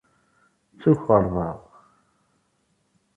D 0.73 0.77
tukerḍa. 0.81 1.51